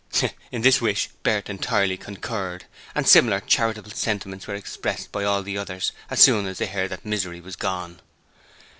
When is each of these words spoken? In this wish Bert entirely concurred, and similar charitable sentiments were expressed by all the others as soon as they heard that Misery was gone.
In 0.51 0.63
this 0.63 0.81
wish 0.81 1.09
Bert 1.21 1.47
entirely 1.47 1.95
concurred, 1.95 2.65
and 2.95 3.07
similar 3.07 3.39
charitable 3.39 3.91
sentiments 3.91 4.47
were 4.47 4.55
expressed 4.55 5.11
by 5.11 5.23
all 5.23 5.43
the 5.43 5.59
others 5.59 5.91
as 6.09 6.19
soon 6.19 6.47
as 6.47 6.57
they 6.57 6.65
heard 6.65 6.89
that 6.89 7.05
Misery 7.05 7.39
was 7.39 7.55
gone. 7.55 8.01